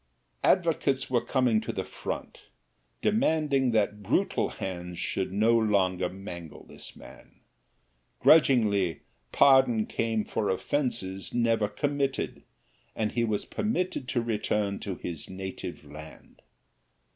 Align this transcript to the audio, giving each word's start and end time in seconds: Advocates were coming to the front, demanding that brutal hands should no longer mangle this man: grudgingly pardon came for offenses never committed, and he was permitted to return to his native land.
Advocates 0.43 1.11
were 1.11 1.23
coming 1.23 1.61
to 1.61 1.71
the 1.71 1.83
front, 1.83 2.39
demanding 3.03 3.69
that 3.69 4.01
brutal 4.01 4.49
hands 4.49 4.97
should 4.97 5.31
no 5.31 5.55
longer 5.55 6.09
mangle 6.09 6.65
this 6.65 6.95
man: 6.95 7.35
grudgingly 8.19 9.01
pardon 9.31 9.85
came 9.85 10.25
for 10.25 10.49
offenses 10.49 11.35
never 11.35 11.67
committed, 11.67 12.41
and 12.95 13.11
he 13.11 13.23
was 13.23 13.45
permitted 13.45 14.07
to 14.07 14.23
return 14.23 14.79
to 14.79 14.95
his 14.95 15.29
native 15.29 15.85
land. 15.85 16.41